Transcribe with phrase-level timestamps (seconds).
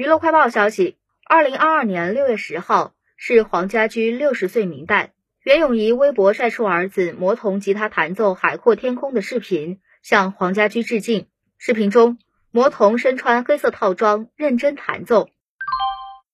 [0.00, 0.96] 娱乐快报消息，
[1.26, 5.10] 二零二二年六月十号是黄家驹六十岁冥诞。
[5.42, 11.26] 袁咏仪微博晒出儿子魔童吉他弹奏《海阔天空》的视频，向黄家驹致敬。
[11.58, 12.16] 视频中，
[12.50, 15.28] 魔童身穿黑色套装，认真弹奏。